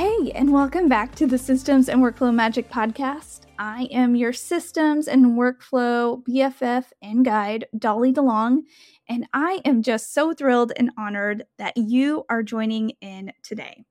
[0.00, 3.40] Hey, and welcome back to the Systems and Workflow Magic podcast.
[3.58, 8.62] I am your systems and workflow BFF and guide, Dolly DeLong,
[9.10, 13.84] and I am just so thrilled and honored that you are joining in today.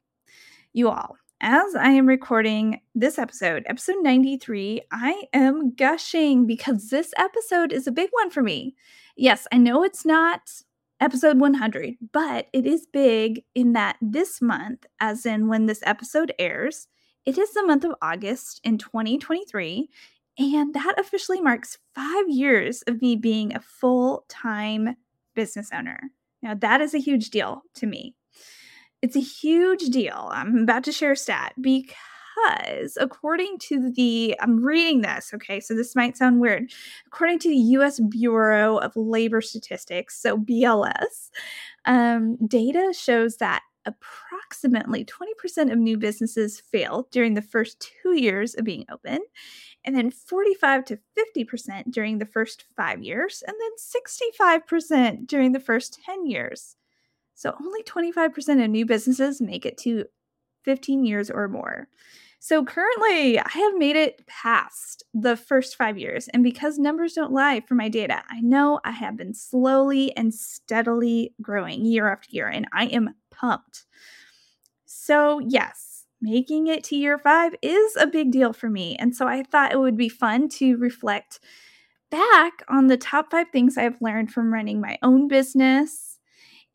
[0.73, 7.13] You all, as I am recording this episode, episode 93, I am gushing because this
[7.19, 8.75] episode is a big one for me.
[9.15, 10.41] Yes, I know it's not
[10.99, 16.34] episode 100, but it is big in that this month, as in when this episode
[16.39, 16.88] airs,
[17.25, 19.89] it is the month of August in 2023.
[20.38, 24.95] And that officially marks five years of me being a full time
[25.36, 26.00] business owner.
[26.41, 28.16] Now, that is a huge deal to me.
[29.02, 30.30] It's a huge deal.
[30.31, 31.95] I'm about to share a stat because
[32.47, 36.71] because according to the I'm reading this, okay, so this might sound weird.
[37.07, 41.29] According to the US Bureau of Labor Statistics, so BLS,
[41.85, 48.53] um, data shows that approximately 20% of new businesses fail during the first two years
[48.55, 49.19] of being open,
[49.85, 50.99] and then 45 to
[51.37, 56.75] 50% during the first five years, and then 65% during the first 10 years.
[57.35, 60.05] So only 25% of new businesses make it to
[60.65, 61.87] 15 years or more.
[62.41, 66.29] So currently, I have made it past the first five years.
[66.29, 70.33] And because numbers don't lie for my data, I know I have been slowly and
[70.33, 73.85] steadily growing year after year, and I am pumped.
[74.85, 78.95] So, yes, making it to year five is a big deal for me.
[78.95, 81.39] And so I thought it would be fun to reflect
[82.09, 86.09] back on the top five things I've learned from running my own business.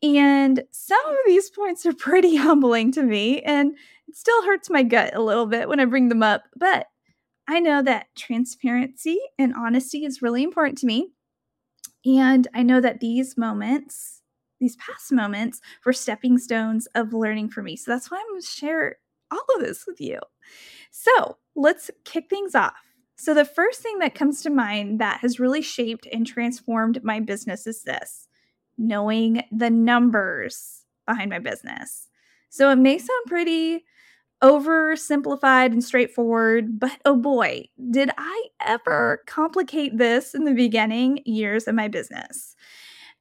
[0.05, 3.41] And some of these points are pretty humbling to me.
[3.41, 3.75] And
[4.07, 6.87] it still hurts my gut a little bit when I bring them up, but
[7.47, 11.09] I know that transparency and honesty is really important to me.
[12.05, 14.21] And I know that these moments,
[14.59, 17.75] these past moments, were stepping stones of learning for me.
[17.75, 18.97] So that's why I'm going to share
[19.31, 20.19] all of this with you.
[20.91, 22.73] So let's kick things off.
[23.17, 27.21] So, the first thing that comes to mind that has really shaped and transformed my
[27.21, 28.27] business is this
[28.77, 32.07] knowing the numbers behind my business.
[32.49, 33.83] So, it may sound pretty
[34.43, 41.67] oversimplified and straightforward, but oh boy, did I ever complicate this in the beginning years
[41.67, 42.55] of my business.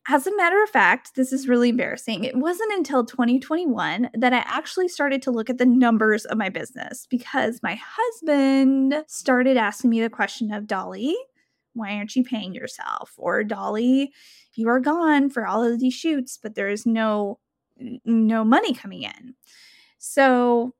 [0.06, 2.24] As a matter of fact, this is really embarrassing.
[2.24, 6.50] It wasn't until 2021 that I actually started to look at the numbers of my
[6.50, 11.16] business because my husband started asking me the question of Dolly,
[11.74, 13.12] why aren't you paying yourself?
[13.16, 14.12] Or Dolly,
[14.54, 17.38] you are gone for all of these shoots, but there is no
[18.04, 19.34] no money coming in.
[19.98, 20.74] So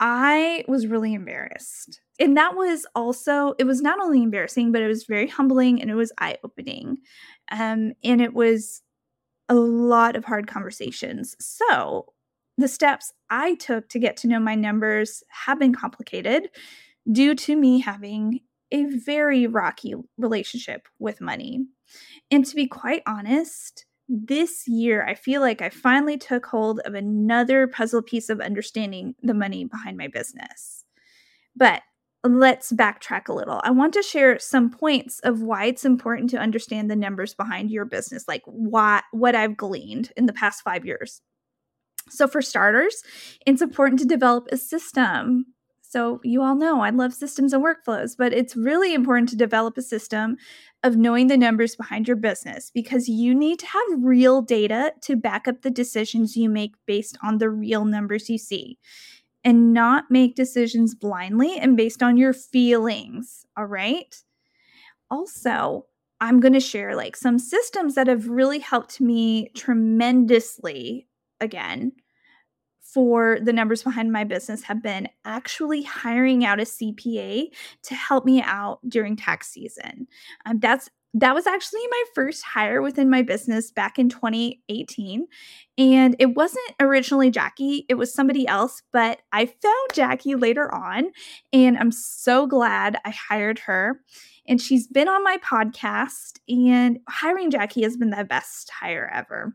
[0.00, 2.00] I was really embarrassed.
[2.18, 5.90] And that was also, it was not only embarrassing, but it was very humbling and
[5.90, 6.98] it was eye opening.
[7.50, 8.82] Um, and it was
[9.48, 11.36] a lot of hard conversations.
[11.38, 12.06] So,
[12.56, 16.50] the steps I took to get to know my numbers have been complicated
[17.10, 18.40] due to me having
[18.74, 21.64] a very rocky relationship with money.
[22.30, 26.94] And to be quite honest, this year, I feel like I finally took hold of
[26.94, 30.84] another puzzle piece of understanding the money behind my business.
[31.56, 31.82] But
[32.24, 33.60] let's backtrack a little.
[33.64, 37.70] I want to share some points of why it's important to understand the numbers behind
[37.70, 41.20] your business, like what what I've gleaned in the past 5 years.
[42.10, 43.02] So for starters,
[43.46, 45.53] it's important to develop a system
[45.94, 49.78] so, you all know I love systems and workflows, but it's really important to develop
[49.78, 50.36] a system
[50.82, 55.14] of knowing the numbers behind your business because you need to have real data to
[55.14, 58.76] back up the decisions you make based on the real numbers you see
[59.44, 63.46] and not make decisions blindly and based on your feelings.
[63.56, 64.16] All right.
[65.12, 65.86] Also,
[66.20, 71.06] I'm going to share like some systems that have really helped me tremendously
[71.40, 71.92] again
[72.94, 77.48] for the numbers behind my business have been actually hiring out a CPA
[77.82, 80.06] to help me out during tax season.
[80.46, 85.26] Um, that's that was actually my first hire within my business back in 2018.
[85.78, 91.12] And it wasn't originally Jackie, it was somebody else, but I found Jackie later on.
[91.52, 94.00] And I'm so glad I hired her.
[94.48, 99.54] And she's been on my podcast, and hiring Jackie has been the best hire ever.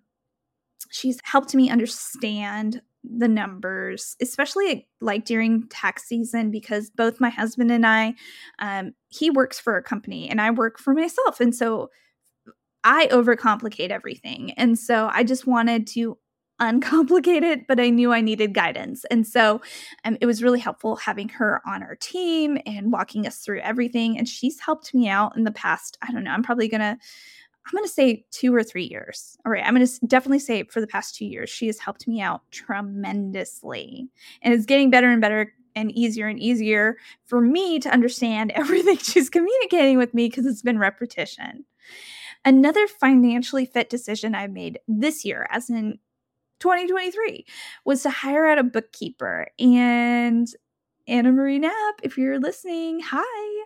[0.89, 7.71] she's helped me understand the numbers, especially like during tax season, because both my husband
[7.71, 8.15] and I,
[8.59, 11.39] um, he works for a company and I work for myself.
[11.39, 11.89] And so
[12.83, 14.51] I overcomplicate everything.
[14.51, 16.17] And so I just wanted to
[16.61, 19.05] uncomplicate it, but I knew I needed guidance.
[19.05, 19.61] And so
[20.03, 24.17] um, it was really helpful having her on our team and walking us through everything.
[24.17, 26.97] And she's helped me out in the past, I don't know, I'm probably going to
[27.69, 29.37] I'm going to say two or three years.
[29.45, 29.63] All right.
[29.63, 32.41] I'm going to definitely say for the past two years, she has helped me out
[32.49, 34.09] tremendously.
[34.41, 38.97] And it's getting better and better and easier and easier for me to understand everything
[38.97, 41.65] she's communicating with me because it's been repetition.
[42.43, 45.99] Another financially fit decision I made this year, as in
[46.59, 47.45] 2023,
[47.85, 49.47] was to hire out a bookkeeper.
[49.59, 50.47] And
[51.07, 53.58] Anamarie Knapp, if you're listening, hi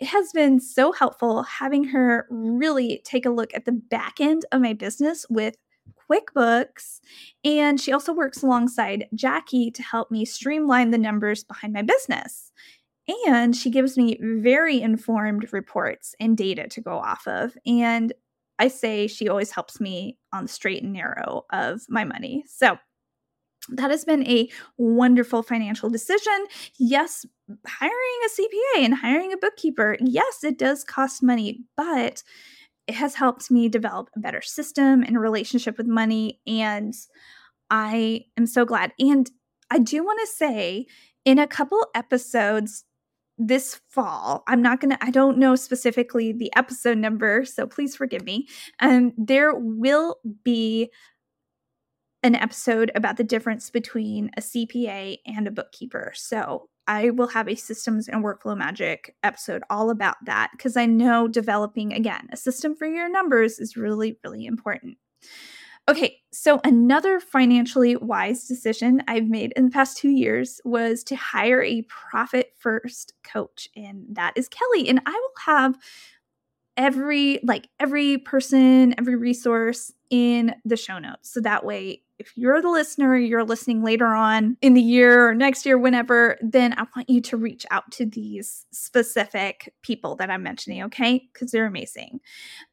[0.00, 4.46] it has been so helpful having her really take a look at the back end
[4.50, 5.56] of my business with
[6.10, 7.00] QuickBooks.
[7.44, 12.50] And she also works alongside Jackie to help me streamline the numbers behind my business.
[13.26, 17.56] And she gives me very informed reports and data to go off of.
[17.66, 18.12] And
[18.58, 22.44] I say she always helps me on the straight and narrow of my money.
[22.46, 22.78] So
[23.70, 24.48] that has been a
[24.78, 26.46] wonderful financial decision.
[26.78, 27.26] Yes,
[27.66, 27.92] hiring
[28.26, 32.22] a CPA and hiring a bookkeeper, yes, it does cost money, but
[32.86, 36.40] it has helped me develop a better system and relationship with money.
[36.46, 36.94] And
[37.70, 38.92] I am so glad.
[38.98, 39.30] And
[39.70, 40.86] I do want to say,
[41.24, 42.84] in a couple episodes
[43.38, 47.94] this fall, I'm not going to, I don't know specifically the episode number, so please
[47.96, 48.48] forgive me.
[48.80, 50.90] Um, there will be
[52.22, 56.12] an episode about the difference between a CPA and a bookkeeper.
[56.14, 60.86] So I will have a systems and workflow magic episode all about that because I
[60.86, 64.98] know developing, again, a system for your numbers is really, really important.
[65.88, 71.14] Okay, so another financially wise decision I've made in the past two years was to
[71.14, 74.88] hire a profit first coach, and that is Kelly.
[74.88, 75.78] And I will have
[76.76, 82.60] every like every person every resource in the show notes so that way if you're
[82.60, 86.84] the listener, you're listening later on in the year or next year, whenever, then I
[86.94, 91.26] want you to reach out to these specific people that I'm mentioning, okay?
[91.32, 92.20] Because they're amazing.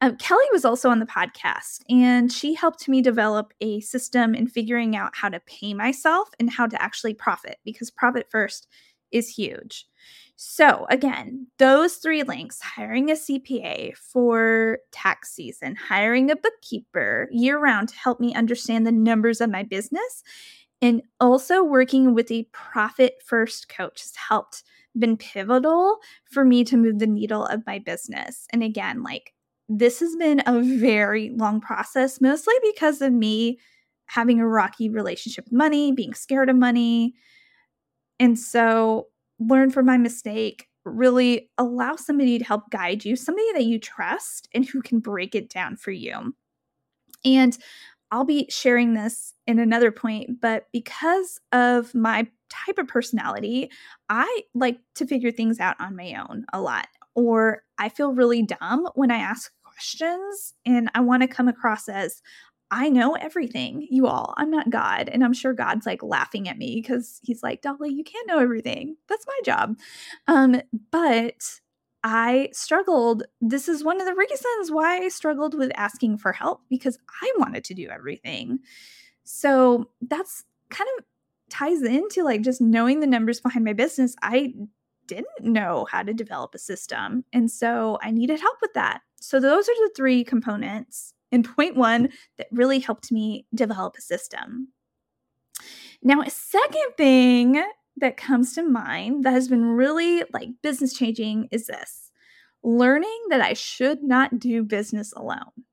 [0.02, 4.46] Um, Kelly was also on the podcast, and she helped me develop a system in
[4.46, 8.68] figuring out how to pay myself and how to actually profit because profit first
[9.10, 9.86] is huge.
[10.40, 17.58] So, again, those three links hiring a CPA for tax season, hiring a bookkeeper year
[17.58, 20.22] round to help me understand the numbers of my business,
[20.80, 24.62] and also working with a profit first coach has helped
[24.96, 25.96] been pivotal
[26.30, 28.46] for me to move the needle of my business.
[28.52, 29.34] And again, like
[29.68, 33.58] this has been a very long process, mostly because of me
[34.06, 37.14] having a rocky relationship with money, being scared of money.
[38.20, 39.08] And so
[39.38, 44.48] learn from my mistake, really allow somebody to help guide you, somebody that you trust
[44.54, 46.34] and who can break it down for you.
[47.24, 47.56] And
[48.10, 53.70] I'll be sharing this in another point, but because of my type of personality,
[54.08, 56.88] I like to figure things out on my own a lot.
[57.14, 61.88] Or I feel really dumb when I ask questions and I want to come across
[61.88, 62.22] as
[62.70, 64.34] I know everything, you all.
[64.36, 65.08] I'm not God.
[65.08, 68.38] And I'm sure God's like laughing at me because he's like, Dolly, you can't know
[68.38, 68.96] everything.
[69.08, 69.78] That's my job.
[70.26, 71.60] Um, but
[72.04, 73.22] I struggled.
[73.40, 77.32] This is one of the reasons why I struggled with asking for help because I
[77.38, 78.60] wanted to do everything.
[79.24, 81.04] So that's kind of
[81.50, 84.14] ties into like just knowing the numbers behind my business.
[84.22, 84.52] I
[85.06, 87.24] didn't know how to develop a system.
[87.32, 89.00] And so I needed help with that.
[89.20, 94.02] So those are the three components in point one that really helped me develop a
[94.02, 94.68] system.
[96.02, 97.62] Now, a second thing
[97.96, 102.10] that comes to mind that has been really like business changing is this
[102.62, 105.64] learning that I should not do business alone.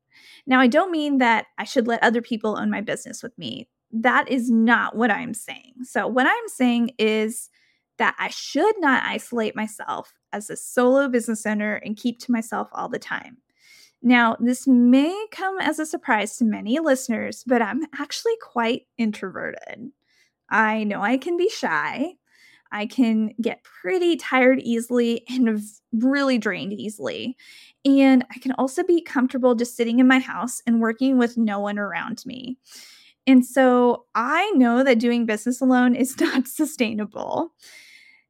[0.47, 3.67] Now, I don't mean that I should let other people own my business with me.
[3.91, 5.73] That is not what I'm saying.
[5.83, 7.49] So, what I'm saying is
[7.97, 12.67] that I should not isolate myself as a solo business owner and keep to myself
[12.73, 13.37] all the time.
[14.07, 19.89] Now, this may come as a surprise to many listeners, but I'm actually quite introverted.
[20.47, 22.13] I know I can be shy.
[22.71, 25.59] I can get pretty tired easily and
[25.91, 27.35] really drained easily.
[27.83, 31.59] And I can also be comfortable just sitting in my house and working with no
[31.59, 32.59] one around me.
[33.25, 37.53] And so I know that doing business alone is not sustainable.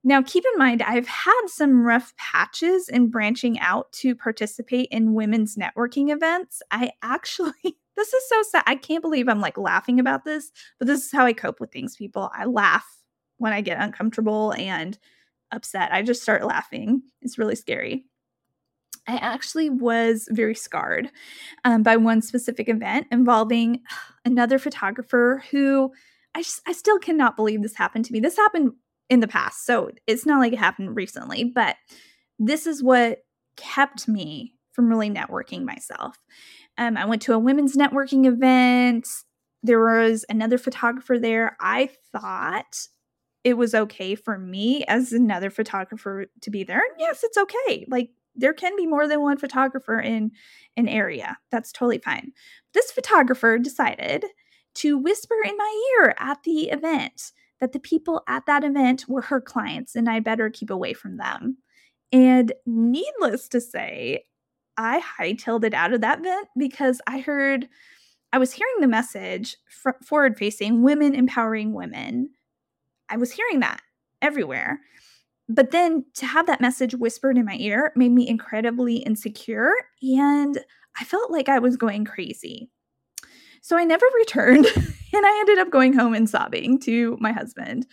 [0.07, 5.15] Now, keep in mind, I've had some rough patches in branching out to participate in
[5.15, 6.61] women's networking events.
[6.71, 7.53] I actually
[7.95, 8.63] This is so sad.
[8.67, 11.71] I can't believe I'm like laughing about this, but this is how I cope with
[11.71, 12.29] things, people.
[12.33, 12.85] I laugh
[13.37, 14.97] when I get uncomfortable and
[15.51, 15.93] upset.
[15.93, 17.03] I just start laughing.
[17.21, 18.05] It's really scary.
[19.07, 21.09] I actually was very scarred
[21.63, 23.81] um, by one specific event involving
[24.25, 25.91] another photographer who
[26.33, 28.19] I, just, I still cannot believe this happened to me.
[28.19, 28.73] This happened
[29.09, 31.75] in the past, so it's not like it happened recently, but
[32.39, 33.19] this is what
[33.55, 36.17] kept me from really networking myself.
[36.77, 39.07] Um, I went to a women's networking event.
[39.63, 41.55] There was another photographer there.
[41.61, 42.87] I thought
[43.43, 46.81] it was okay for me as another photographer to be there.
[46.99, 47.85] Yes, it's okay.
[47.87, 50.31] Like there can be more than one photographer in
[50.75, 51.37] an area.
[51.51, 52.33] That's totally fine.
[52.73, 54.25] This photographer decided
[54.75, 59.21] to whisper in my ear at the event that the people at that event were
[59.21, 61.57] her clients and I better keep away from them.
[62.11, 64.25] And needless to say,
[64.77, 67.67] I hightailed it out of that event because I heard,
[68.33, 69.57] I was hearing the message
[70.03, 72.29] forward facing women empowering women.
[73.09, 73.81] I was hearing that
[74.21, 74.79] everywhere.
[75.47, 79.71] But then to have that message whispered in my ear made me incredibly insecure
[80.01, 80.57] and
[80.99, 82.69] I felt like I was going crazy.
[83.61, 84.67] So I never returned
[85.15, 87.87] and I ended up going home and sobbing to my husband.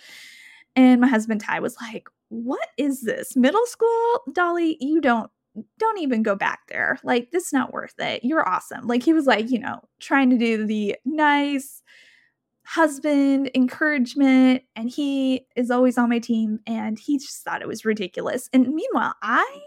[0.75, 3.37] And my husband Ty was like, "What is this?
[3.37, 4.23] Middle school?
[4.33, 5.31] Dolly, you don't
[5.79, 6.99] don't even go back there.
[7.05, 8.25] Like this is not worth it.
[8.25, 11.83] You're awesome." Like he was like, you know, trying to do the nice
[12.65, 17.85] husband encouragement and he is always on my team and he just thought it was
[17.85, 18.49] ridiculous.
[18.53, 19.63] And meanwhile, I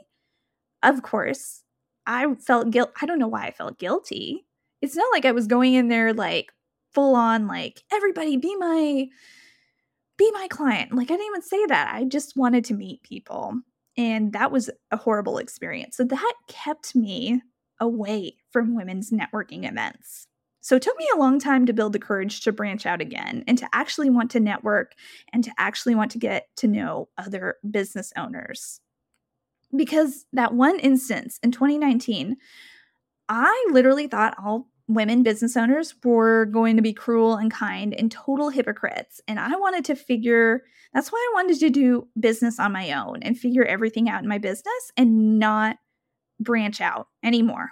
[0.81, 1.63] of course,
[2.07, 2.91] I felt guilt.
[3.01, 4.45] I don't know why I felt guilty.
[4.81, 6.51] It's not like I was going in there like
[6.95, 9.07] full on like everybody be my
[10.17, 10.95] be my client.
[10.95, 11.93] Like I didn't even say that.
[11.93, 13.59] I just wanted to meet people.
[13.97, 15.97] And that was a horrible experience.
[15.97, 17.41] So that kept me
[17.79, 20.27] away from women's networking events.
[20.61, 23.43] So it took me a long time to build the courage to branch out again
[23.47, 24.93] and to actually want to network
[25.31, 28.79] and to actually want to get to know other business owners.
[29.75, 32.37] Because that one instance in 2019,
[33.29, 38.11] I literally thought all women business owners were going to be cruel and kind and
[38.11, 39.19] total hypocrites.
[39.27, 40.63] And I wanted to figure
[40.93, 44.29] that's why I wanted to do business on my own and figure everything out in
[44.29, 45.77] my business and not
[46.39, 47.71] branch out anymore.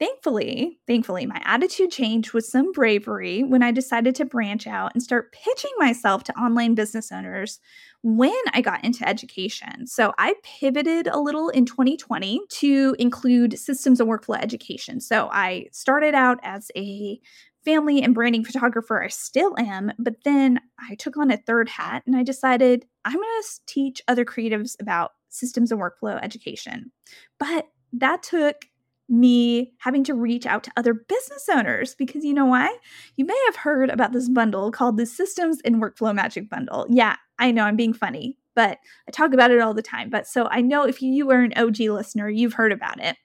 [0.00, 5.02] Thankfully, thankfully, my attitude changed with some bravery when I decided to branch out and
[5.02, 7.60] start pitching myself to online business owners
[8.04, 9.86] when I got into education.
[9.86, 15.00] So I pivoted a little in 2020 to include systems and workflow education.
[15.00, 17.18] So I started out as a
[17.64, 19.02] family and branding photographer.
[19.02, 23.14] I still am, but then I took on a third hat and I decided I'm
[23.14, 26.92] going to teach other creatives about systems and workflow education.
[27.38, 28.66] But that took
[29.08, 32.74] me having to reach out to other business owners because you know why?
[33.16, 36.86] You may have heard about this bundle called the Systems and Workflow Magic Bundle.
[36.88, 40.10] Yeah, I know I'm being funny, but I talk about it all the time.
[40.10, 43.16] But so I know if you are an OG listener, you've heard about it.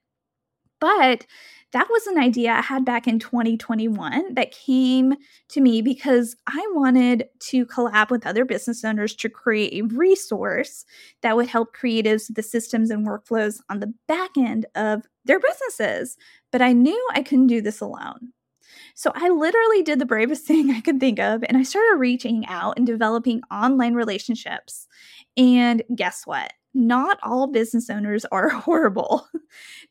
[0.80, 1.26] But
[1.72, 5.14] that was an idea I had back in 2021 that came
[5.50, 10.86] to me because I wanted to collab with other business owners to create a resource
[11.22, 15.40] that would help creatives with the systems and workflows on the back end of their
[15.40, 16.18] businesses.
[16.52, 18.34] But I knew I couldn't do this alone.
[18.96, 22.46] So I literally did the bravest thing I could think of, and I started reaching
[22.48, 24.88] out and developing online relationships.
[25.38, 26.52] And guess what?
[26.74, 29.28] Not all business owners are horrible.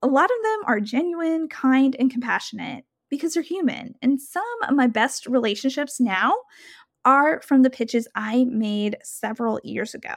[0.03, 3.95] a lot of them are genuine, kind, and compassionate because they're human.
[4.03, 6.35] And some of my best relationships now
[7.05, 10.17] are from the pitches I made several years ago.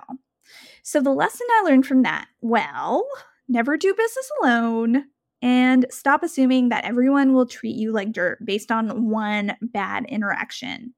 [0.83, 3.07] So, the lesson I learned from that well,
[3.47, 5.05] never do business alone
[5.41, 10.93] and stop assuming that everyone will treat you like dirt based on one bad interaction.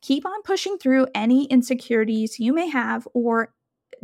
[0.00, 3.52] Keep on pushing through any insecurities you may have or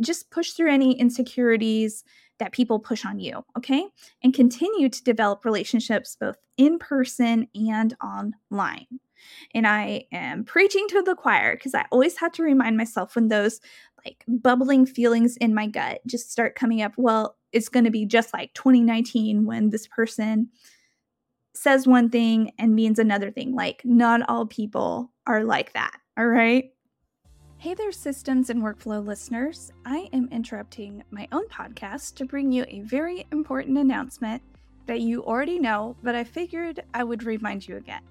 [0.01, 2.03] just push through any insecurities
[2.39, 3.85] that people push on you, okay?
[4.23, 8.87] And continue to develop relationships both in person and online.
[9.53, 13.29] And I am preaching to the choir because I always have to remind myself when
[13.29, 13.61] those
[14.05, 16.93] like bubbling feelings in my gut just start coming up.
[16.97, 20.49] Well, it's going to be just like 2019 when this person
[21.55, 23.55] says one thing and means another thing.
[23.55, 25.97] Like, not all people are like that.
[26.17, 26.71] All right.
[27.65, 29.71] Hey there, systems and workflow listeners.
[29.87, 34.43] I am interrupting my own podcast to bring you a very important announcement
[34.85, 38.03] that you already know, but I figured I would remind you again.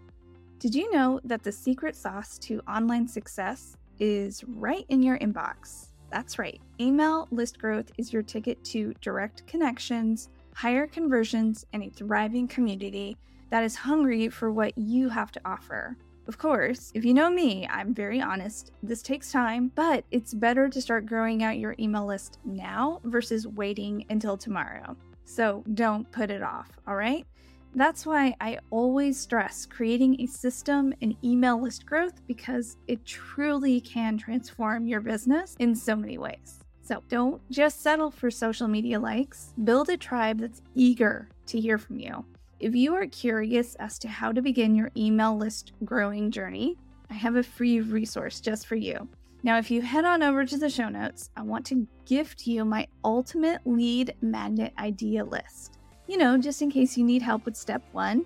[0.59, 5.91] Did you know that the secret sauce to online success is right in your inbox?
[6.11, 6.61] That's right.
[6.81, 13.17] Email list growth is your ticket to direct connections, higher conversions, and a thriving community
[13.51, 15.97] that is hungry for what you have to offer.
[16.27, 18.73] Of course, if you know me, I'm very honest.
[18.83, 23.47] This takes time, but it's better to start growing out your email list now versus
[23.47, 24.97] waiting until tomorrow.
[25.27, 27.27] So don't put it off, all right?
[27.75, 33.81] That's why I always stress creating a system and email list growth because it truly
[33.81, 36.61] can transform your business in so many ways.
[36.83, 41.77] So don't just settle for social media likes, build a tribe that's eager to hear
[41.77, 42.25] from you.
[42.65, 46.79] If you are curious as to how to begin your email list growing journey,
[47.11, 49.07] I have a free resource just for you.
[49.43, 52.65] Now, if you head on over to the show notes, I want to gift you
[52.65, 55.77] my ultimate lead magnet idea list.
[56.07, 58.25] You know, just in case you need help with step one,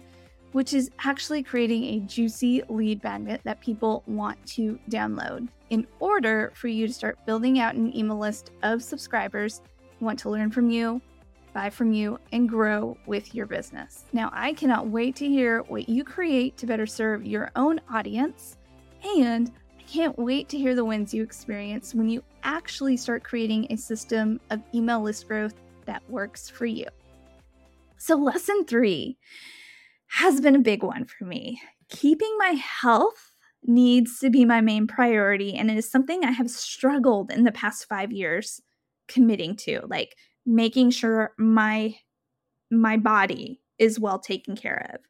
[0.52, 6.52] which is actually creating a juicy lead magnet that people want to download in order
[6.54, 9.62] for you to start building out an email list of subscribers
[9.98, 11.02] who want to learn from you,
[11.58, 14.04] buy from you, and grow with your business.
[14.12, 18.56] Now, I cannot wait to hear what you create to better serve your own audience,
[19.16, 23.66] and I can't wait to hear the wins you experience when you actually start creating
[23.70, 26.86] a system of email list growth that works for you.
[27.96, 29.18] So, lesson three
[30.10, 31.60] has been a big one for me.
[31.88, 33.32] Keeping my health
[33.64, 37.50] needs to be my main priority, and it is something I have struggled in the
[37.50, 38.60] past five years
[39.08, 39.80] committing to.
[39.88, 40.14] Like,
[40.48, 41.94] making sure my
[42.70, 45.00] my body is well taken care of.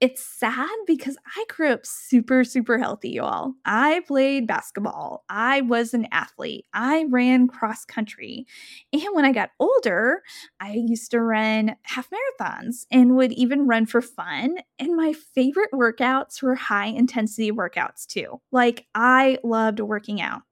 [0.00, 3.54] It's sad because I grew up super, super healthy, y'all.
[3.64, 5.24] I played basketball.
[5.28, 6.66] I was an athlete.
[6.72, 8.46] I ran cross country.
[8.92, 10.22] And when I got older,
[10.60, 14.58] I used to run half marathons and would even run for fun.
[14.78, 18.40] And my favorite workouts were high intensity workouts too.
[18.52, 20.42] Like, I loved working out.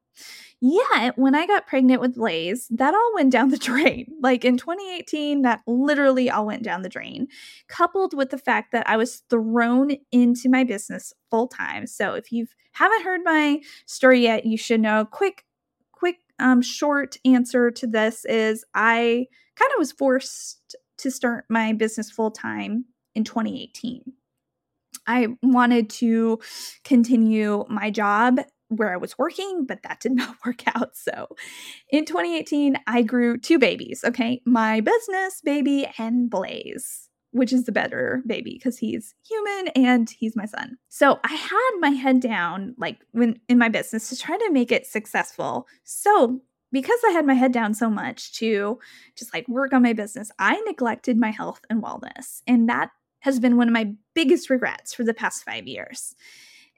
[0.69, 4.07] Yeah, when I got pregnant with Blaze, that all went down the drain.
[4.21, 7.29] Like in 2018, that literally all went down the drain,
[7.69, 11.87] coupled with the fact that I was thrown into my business full time.
[11.87, 15.05] So if you haven't heard my story yet, you should know.
[15.05, 15.45] Quick,
[15.93, 21.75] quick, um, short answer to this is I kind of was forced to start my
[21.75, 24.03] business full time in 2018.
[25.07, 26.41] I wanted to
[26.83, 30.97] continue my job where I was working, but that did not work out.
[30.97, 31.29] So
[31.91, 34.43] in 2018, I grew two babies, okay?
[34.45, 40.37] My business baby and Blaze, which is the better baby because he's human and he's
[40.37, 40.79] my son.
[40.89, 44.73] So I had my head down like when in my business to try to make
[44.73, 45.67] it successful.
[45.85, 46.41] So
[46.73, 48.79] because I had my head down so much to
[49.17, 52.43] just like work on my business, I neglected my health and wellness.
[52.47, 56.15] And that has been one of my biggest regrets for the past five years.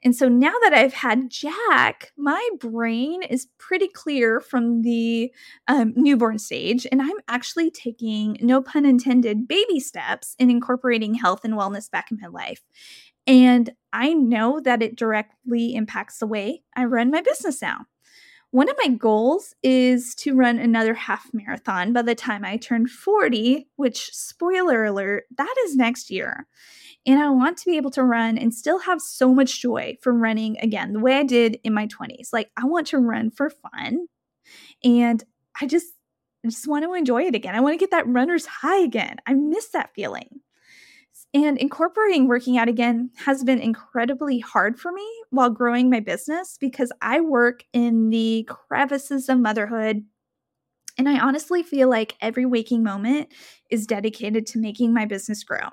[0.03, 5.31] And so now that I've had Jack, my brain is pretty clear from the
[5.67, 6.87] um, newborn stage.
[6.89, 12.11] And I'm actually taking, no pun intended, baby steps in incorporating health and wellness back
[12.11, 12.61] in my life.
[13.27, 17.85] And I know that it directly impacts the way I run my business now.
[18.51, 22.87] One of my goals is to run another half marathon by the time I turn
[22.87, 26.47] 40, which, spoiler alert, that is next year.
[27.05, 30.21] And I want to be able to run and still have so much joy from
[30.21, 32.33] running again, the way I did in my 20s.
[32.33, 34.07] Like, I want to run for fun.
[34.83, 35.23] And
[35.59, 35.87] I just,
[36.45, 37.55] I just want to enjoy it again.
[37.55, 39.17] I want to get that runner's high again.
[39.25, 40.41] I miss that feeling.
[41.33, 46.57] And incorporating working out again has been incredibly hard for me while growing my business
[46.59, 50.03] because I work in the crevices of motherhood.
[50.97, 53.31] And I honestly feel like every waking moment
[53.69, 55.69] is dedicated to making my business grow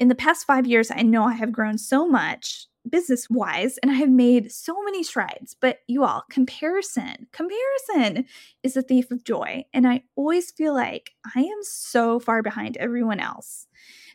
[0.00, 3.90] in the past five years, I know I have grown so much business wise and
[3.90, 5.54] I have made so many strides.
[5.60, 8.24] But you all, comparison, comparison
[8.62, 9.66] is a thief of joy.
[9.74, 13.66] And I always feel like I am so far behind everyone else.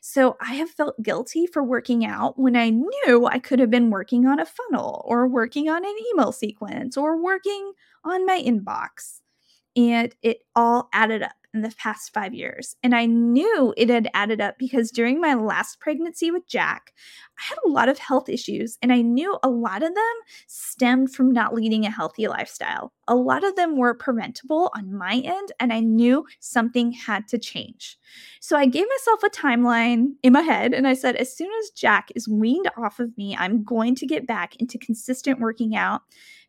[0.01, 3.91] So I have felt guilty for working out when I knew I could have been
[3.91, 9.19] working on a funnel or working on an email sequence or working on my inbox.
[9.75, 12.75] And it all added up in the past five years.
[12.83, 16.93] And I knew it had added up because during my last pregnancy with Jack,
[17.39, 20.15] I had a lot of health issues, and I knew a lot of them
[20.47, 22.91] stemmed from not leading a healthy lifestyle.
[23.07, 27.37] A lot of them were preventable on my end, and I knew something had to
[27.37, 27.97] change.
[28.39, 31.69] So I gave myself a timeline in my head, and I said, as soon as
[31.69, 36.01] Jack is weaned off of me, I'm going to get back into consistent working out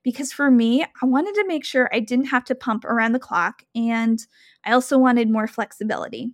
[0.02, 3.18] because for me, I wanted to make sure I didn't have to pump around the
[3.18, 4.24] clock and
[4.64, 6.30] I also wanted more flexibility.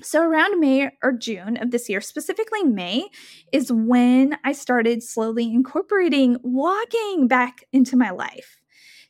[0.00, 3.08] So, around May or June of this year, specifically May,
[3.52, 8.62] is when I started slowly incorporating walking back into my life.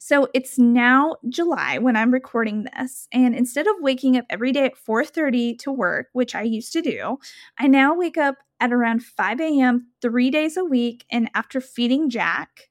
[0.08, 4.64] So it's now July when I'm recording this, and instead of waking up every day
[4.64, 7.18] at 4:30 to work, which I used to do,
[7.58, 9.88] I now wake up at around 5 a.m.
[10.00, 11.04] three days a week.
[11.10, 12.70] And after feeding Jack,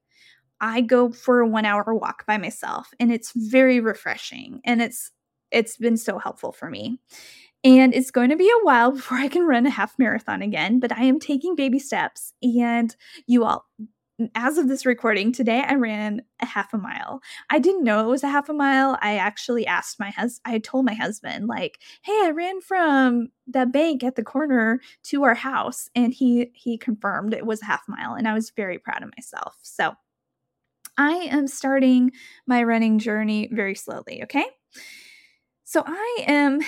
[0.61, 2.89] I go for a one hour walk by myself.
[2.99, 4.59] And it's very refreshing.
[4.65, 5.11] And it's
[5.51, 6.99] it's been so helpful for me.
[7.63, 10.79] And it's going to be a while before I can run a half marathon again,
[10.79, 12.33] but I am taking baby steps.
[12.41, 12.95] And
[13.27, 13.67] you all,
[14.33, 17.21] as of this recording today, I ran a half a mile.
[17.49, 18.97] I didn't know it was a half a mile.
[19.01, 23.65] I actually asked my husband, I told my husband, like, hey, I ran from the
[23.65, 25.89] bank at the corner to our house.
[25.95, 28.13] And he he confirmed it was a half mile.
[28.13, 29.55] And I was very proud of myself.
[29.61, 29.93] So
[30.97, 32.11] I am starting
[32.47, 34.45] my running journey very slowly, okay?
[35.63, 36.59] So I am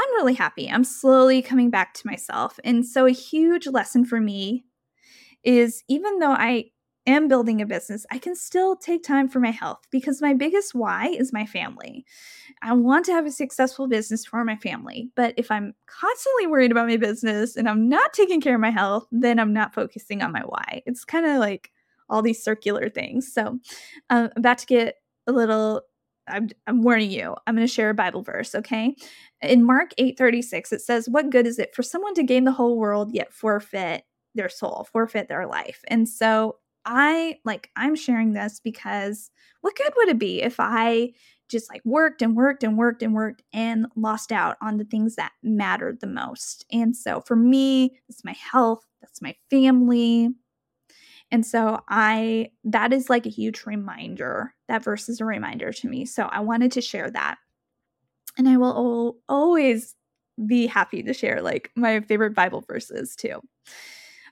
[0.00, 0.70] I'm really happy.
[0.70, 2.60] I'm slowly coming back to myself.
[2.62, 4.64] And so a huge lesson for me
[5.48, 6.66] is even though I
[7.06, 10.74] am building a business, I can still take time for my health because my biggest
[10.74, 12.04] why is my family.
[12.60, 15.10] I want to have a successful business for my family.
[15.16, 18.70] But if I'm constantly worried about my business and I'm not taking care of my
[18.70, 20.82] health, then I'm not focusing on my why.
[20.84, 21.70] It's kind of like
[22.10, 23.32] all these circular things.
[23.32, 23.58] So
[24.10, 25.80] I'm um, about to get a little
[26.30, 27.34] I'm, I'm warning you.
[27.46, 28.94] I'm going to share a Bible verse, okay?
[29.40, 32.76] In Mark 8:36 it says, "What good is it for someone to gain the whole
[32.76, 38.60] world yet forfeit their soul, forfeit their life?" And so I like I'm sharing this
[38.60, 41.12] because what good would it be if I
[41.48, 45.16] just like worked and worked and worked and worked and lost out on the things
[45.16, 46.66] that mattered the most.
[46.70, 50.28] And so for me, it's my health, that's my family,
[51.30, 54.54] and so I that is like a huge reminder.
[54.68, 56.04] That verse is a reminder to me.
[56.04, 57.36] So I wanted to share that.
[58.36, 59.94] And I will always
[60.46, 63.40] be happy to share like my favorite Bible verses too.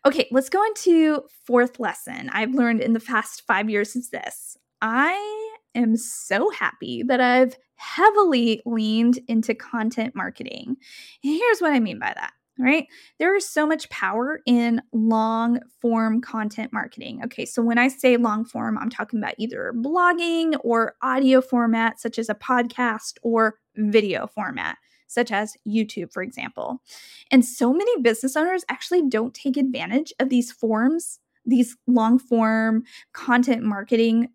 [0.07, 4.57] Okay, let's go into fourth lesson I've learned in the past 5 years is this.
[4.81, 10.77] I am so happy that I've heavily leaned into content marketing.
[11.23, 12.87] Here's what I mean by that right?
[13.19, 17.21] There is so much power in long form content marketing.
[17.25, 22.01] Okay, so when I say long form, I'm talking about either blogging or audio format,
[22.01, 26.83] such as a podcast, or video format, such as YouTube, for example.
[27.31, 32.85] And so many business owners actually don't take advantage of these forms, these long form
[33.13, 34.29] content marketing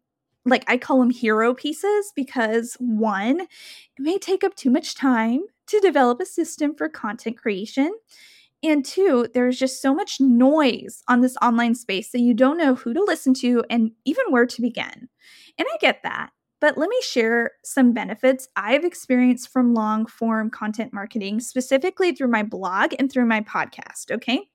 [0.45, 3.47] like I call them hero pieces because one, it
[3.99, 7.93] may take up too much time to develop a system for content creation.
[8.63, 12.75] And two, there's just so much noise on this online space that you don't know
[12.75, 15.09] who to listen to and even where to begin.
[15.57, 16.31] And I get that.
[16.61, 22.29] But let me share some benefits I've experienced from long form content marketing, specifically through
[22.29, 24.11] my blog and through my podcast.
[24.11, 24.47] Okay.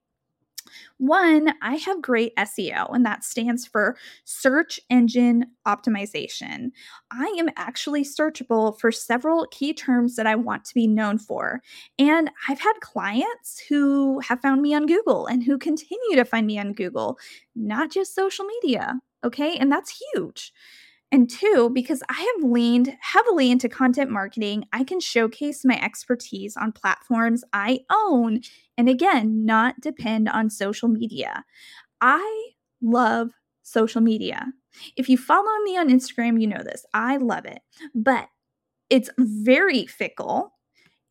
[0.98, 6.70] One, I have great SEO, and that stands for search engine optimization.
[7.10, 11.60] I am actually searchable for several key terms that I want to be known for.
[11.98, 16.46] And I've had clients who have found me on Google and who continue to find
[16.46, 17.18] me on Google,
[17.54, 19.00] not just social media.
[19.24, 19.56] Okay.
[19.56, 20.52] And that's huge.
[21.12, 26.56] And two, because I have leaned heavily into content marketing, I can showcase my expertise
[26.56, 28.40] on platforms I own
[28.76, 31.44] and again, not depend on social media.
[32.00, 32.50] I
[32.82, 33.30] love
[33.62, 34.46] social media.
[34.96, 36.84] If you follow me on Instagram, you know this.
[36.92, 37.60] I love it,
[37.94, 38.28] but
[38.90, 40.52] it's very fickle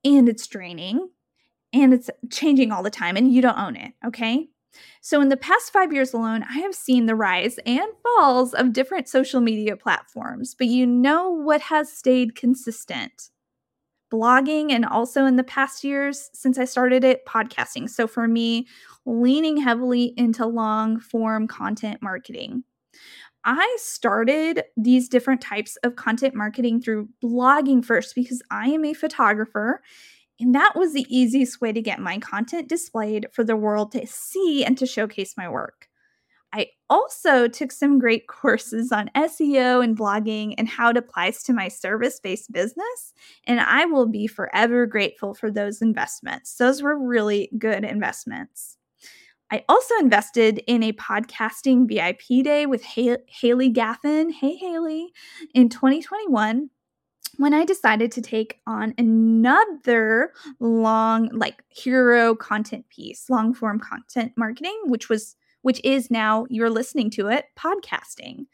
[0.04, 1.10] and it's draining
[1.74, 3.94] and it's changing all the time and you don't own it.
[4.06, 4.48] Okay.
[5.02, 8.74] So, in the past five years alone, I have seen the rise and falls of
[8.74, 13.30] different social media platforms, but you know what has stayed consistent?
[14.12, 17.90] Blogging, and also in the past years since I started it, podcasting.
[17.90, 18.68] So, for me,
[19.06, 22.64] leaning heavily into long form content marketing.
[23.46, 28.94] I started these different types of content marketing through blogging first because I am a
[28.94, 29.84] photographer
[30.40, 34.06] and that was the easiest way to get my content displayed for the world to
[34.06, 35.88] see and to showcase my work.
[36.52, 41.54] I also took some great courses on SEO and blogging and how it applies to
[41.54, 43.14] my service based business.
[43.46, 46.56] And I will be forever grateful for those investments.
[46.56, 48.78] Those were really good investments.
[49.52, 54.32] I also invested in a podcasting VIP day with Haley Gaffin.
[54.32, 55.12] Hey, Haley,
[55.54, 56.70] in 2021
[57.38, 64.34] when I decided to take on another long, like hero content piece, long form content
[64.38, 68.46] marketing, which was, which is now you're listening to it, podcasting.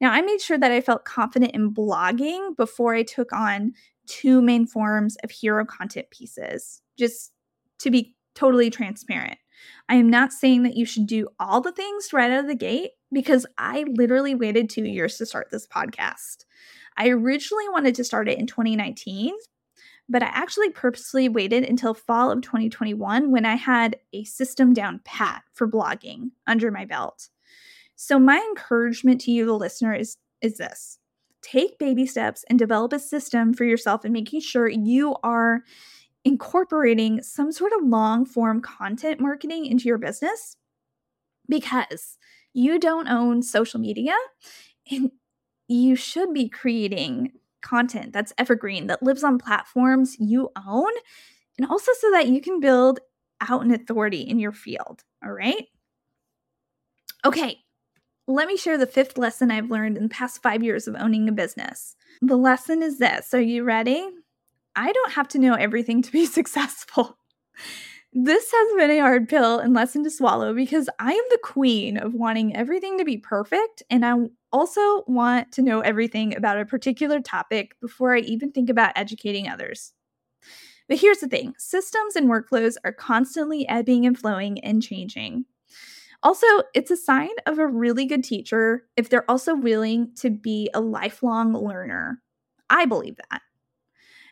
[0.00, 3.72] Now, I made sure that I felt confident in blogging before I took on
[4.06, 7.32] two main forms of hero content pieces, just
[7.80, 9.38] to be totally transparent.
[9.88, 12.54] I am not saying that you should do all the things right out of the
[12.54, 16.44] gate because I literally waited two years to start this podcast.
[16.96, 19.34] I originally wanted to start it in 2019,
[20.08, 25.00] but I actually purposely waited until fall of 2021 when I had a system down
[25.04, 27.28] pat for blogging under my belt.
[27.96, 30.98] So my encouragement to you the listener is is this.
[31.42, 35.62] Take baby steps and develop a system for yourself and making sure you are
[36.24, 40.56] incorporating some sort of long form content marketing into your business
[41.48, 42.18] because
[42.52, 44.14] you don't own social media
[44.90, 45.10] and
[45.68, 50.92] you should be creating content that's evergreen, that lives on platforms you own,
[51.58, 53.00] and also so that you can build
[53.40, 55.02] out an authority in your field.
[55.24, 55.66] All right.
[57.24, 57.58] Okay,
[58.28, 61.28] let me share the fifth lesson I've learned in the past five years of owning
[61.28, 61.96] a business.
[62.22, 64.08] The lesson is this Are you ready?
[64.74, 67.18] I don't have to know everything to be successful.
[68.12, 71.98] This has been a hard pill and lesson to swallow because I am the queen
[71.98, 73.82] of wanting everything to be perfect.
[73.90, 74.14] And I
[74.56, 79.48] also want to know everything about a particular topic before I even think about educating
[79.48, 79.92] others.
[80.88, 85.44] But here's the thing systems and workflows are constantly ebbing and flowing and changing.
[86.22, 90.70] Also, it's a sign of a really good teacher if they're also willing to be
[90.72, 92.22] a lifelong learner.
[92.70, 93.42] I believe that.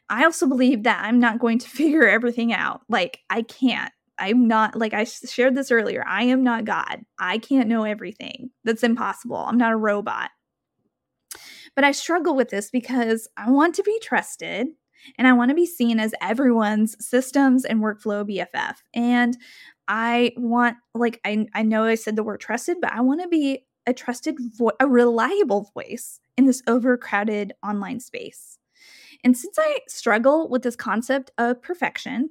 [0.08, 2.80] I also believe that I'm not going to figure everything out.
[2.88, 3.92] Like, I can't.
[4.24, 7.04] I'm not, like I shared this earlier, I am not God.
[7.18, 8.50] I can't know everything.
[8.64, 9.37] That's impossible.
[9.37, 10.30] I'm not a robot.
[11.74, 14.68] But I struggle with this because I want to be trusted
[15.18, 18.76] and I want to be seen as everyone's systems and workflow BFF.
[18.94, 19.37] And
[19.87, 23.28] I want, like, I, I know I said the word trusted, but I want to
[23.28, 28.58] be a trusted, vo- a reliable voice in this overcrowded online space.
[29.22, 32.30] And since I struggle with this concept of perfection,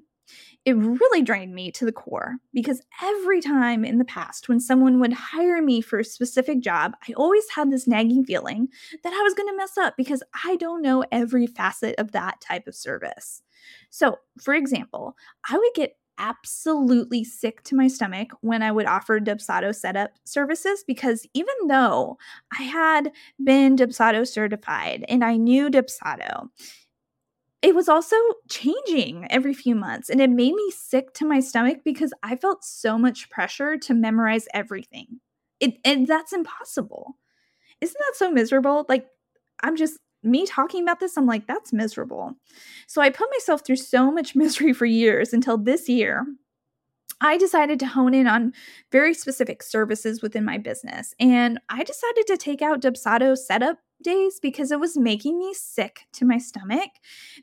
[0.65, 4.99] it really drained me to the core because every time in the past when someone
[4.99, 8.69] would hire me for a specific job, I always had this nagging feeling
[9.03, 12.39] that I was going to mess up because I don't know every facet of that
[12.39, 13.41] type of service.
[13.89, 15.17] So, for example,
[15.49, 20.83] I would get absolutely sick to my stomach when I would offer Dubsado setup services
[20.85, 22.17] because even though
[22.57, 23.11] I had
[23.43, 26.49] been Dubsado certified and I knew Dubsado,
[27.63, 28.17] it was also
[28.49, 32.63] changing every few months and it made me sick to my stomach because I felt
[32.63, 35.21] so much pressure to memorize everything.
[35.61, 37.17] It and that's impossible.
[37.79, 38.85] Isn't that so miserable?
[38.89, 39.07] Like
[39.63, 42.33] I'm just me talking about this, I'm like, that's miserable.
[42.87, 46.25] So I put myself through so much misery for years until this year.
[47.21, 48.51] I decided to hone in on
[48.91, 51.13] very specific services within my business.
[51.17, 56.01] And I decided to take out Dubsado setup days because it was making me sick
[56.13, 56.89] to my stomach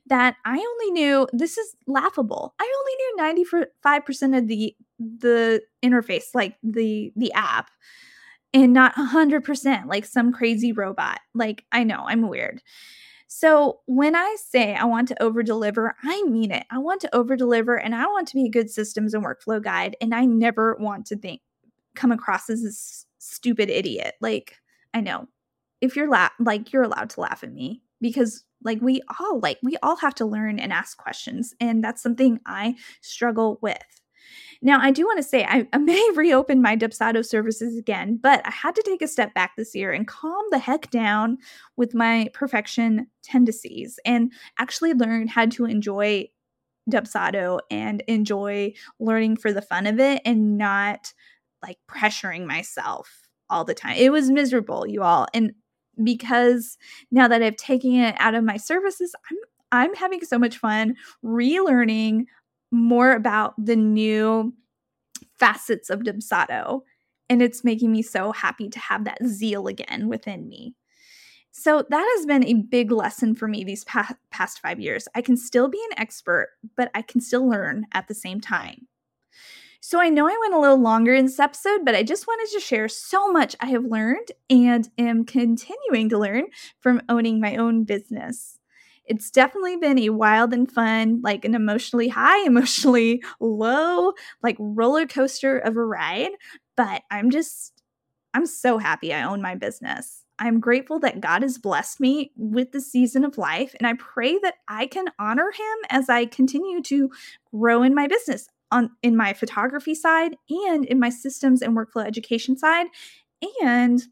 [0.06, 2.54] that I only knew this is laughable.
[2.60, 3.66] I only knew
[4.04, 7.70] 95% of the the interface like the the app
[8.52, 11.20] and not 100% like some crazy robot.
[11.34, 12.62] Like I know, I'm weird.
[13.32, 16.66] So when I say I want to over deliver, I mean it.
[16.70, 19.62] I want to over deliver and I want to be a good systems and workflow
[19.62, 21.40] guide and I never want to think
[21.94, 24.14] come across as this stupid idiot.
[24.20, 24.56] Like
[24.92, 25.28] I know
[25.80, 29.58] if you're la- like you're allowed to laugh at me because like we all like
[29.62, 33.78] we all have to learn and ask questions and that's something i struggle with
[34.62, 38.46] now i do want to say I, I, may reopen my dubsado services again but
[38.46, 41.38] i had to take a step back this year and calm the heck down
[41.76, 46.28] with my perfection tendencies and actually learn how to enjoy
[46.90, 51.12] dubsado and enjoy learning for the fun of it and not
[51.62, 53.96] like pressuring myself all the time.
[53.96, 55.26] It was miserable, you all.
[55.34, 55.52] And
[56.02, 56.78] because
[57.10, 59.38] now that I've taken it out of my services, I'm
[59.72, 62.26] I'm having so much fun relearning
[62.72, 64.52] more about the new
[65.38, 66.82] facets of Dubsado.
[67.28, 70.74] And it's making me so happy to have that zeal again within me.
[71.52, 75.08] So that has been a big lesson for me these past, past five years.
[75.14, 78.86] I can still be an expert, but I can still learn at the same time.
[79.82, 82.52] So I know I went a little longer in this episode, but I just wanted
[82.52, 86.44] to share so much I have learned and am continuing to learn
[86.80, 88.58] from owning my own business.
[89.06, 94.12] It's definitely been a wild and fun, like an emotionally high, emotionally low,
[94.42, 96.32] like roller coaster of a ride.
[96.76, 97.82] But I'm just,
[98.34, 100.26] I'm so happy I own my business.
[100.38, 104.38] I'm grateful that God has blessed me with the season of life, and I pray
[104.38, 107.10] that I can honor Him as I continue to
[107.50, 112.06] grow in my business on in my photography side and in my systems and workflow
[112.06, 112.86] education side
[113.62, 114.02] and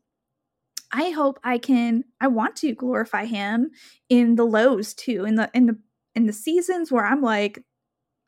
[0.93, 3.71] I hope I can I want to glorify him
[4.09, 5.79] in the lows too in the in the
[6.15, 7.63] in the seasons where I'm like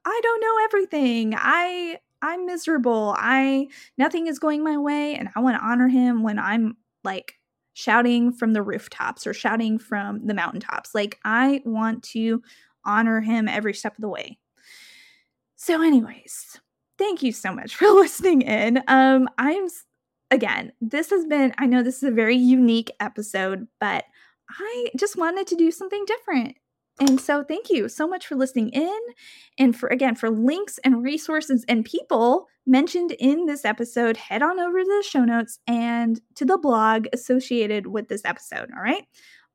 [0.05, 1.35] I don't know everything.
[1.37, 3.15] I I'm miserable.
[3.17, 7.35] I nothing is going my way and I want to honor him when I'm like
[7.73, 10.95] shouting from the rooftops or shouting from the mountaintops.
[10.95, 12.43] Like I want to
[12.85, 14.39] honor him every step of the way.
[15.63, 16.59] So, anyways,
[16.97, 18.83] thank you so much for listening in.
[18.89, 19.69] Um, I'm
[20.31, 24.05] again, this has been, I know this is a very unique episode, but
[24.49, 26.57] I just wanted to do something different.
[26.99, 29.01] And so thank you so much for listening in
[29.59, 34.59] and for again for links and resources and people mentioned in this episode, head on
[34.59, 39.05] over to the show notes and to the blog associated with this episode, all right?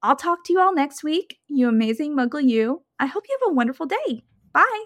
[0.03, 1.39] I'll talk to you all next week.
[1.47, 2.83] You amazing muggle you.
[2.99, 4.23] I hope you have a wonderful day.
[4.53, 4.85] Bye.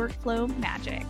[0.01, 1.05] workflow magic.